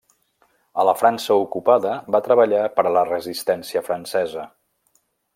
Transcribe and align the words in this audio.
A 0.83 0.85
la 0.87 0.93
França 1.01 1.35
ocupada, 1.41 1.91
va 2.15 2.21
treballar 2.27 2.61
per 2.79 2.85
a 2.91 2.93
la 2.99 3.03
Resistència 3.09 3.83
francesa. 3.91 4.47